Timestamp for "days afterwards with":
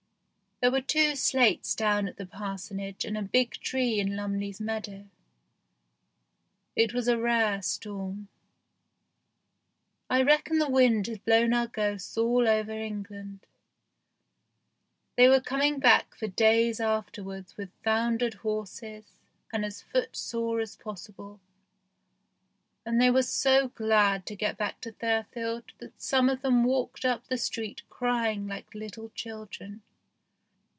16.27-17.71